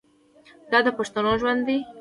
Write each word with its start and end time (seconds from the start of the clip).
دا 0.71 0.79
د 0.85 0.87
پښتنو 0.97 1.31
ژوند 1.41 1.61
دی. 1.67 1.77